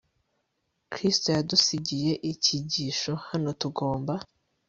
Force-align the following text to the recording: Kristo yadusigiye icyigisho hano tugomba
Kristo 0.91 1.27
yadusigiye 1.37 2.11
icyigisho 2.31 3.11
hano 3.27 3.49
tugomba 3.61 4.13